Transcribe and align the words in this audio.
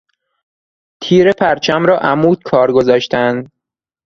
تیر 1.01 1.31
پرچم 1.31 1.85
را 1.85 1.99
عمود 1.99 2.43
کار 2.43 2.71
گذاشتن 2.71 3.43